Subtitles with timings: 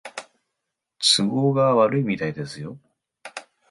[0.99, 2.75] 都合が悪いみたいですよ